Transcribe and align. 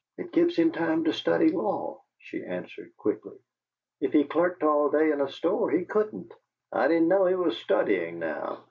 "It 0.17 0.31
gives 0.31 0.55
him 0.55 0.71
time 0.71 1.03
to 1.03 1.13
study 1.13 1.49
law," 1.51 2.01
she 2.17 2.43
answered, 2.43 2.91
quickly. 2.97 3.37
"If 3.99 4.13
he 4.13 4.23
clerked 4.23 4.63
all 4.63 4.89
day 4.89 5.11
in 5.11 5.21
a 5.21 5.29
store, 5.29 5.69
he 5.69 5.85
couldn't." 5.85 6.33
"I 6.71 6.87
didn't 6.87 7.07
know 7.07 7.27
he 7.27 7.35
was 7.35 7.55
studying 7.57 8.17
now. 8.17 8.59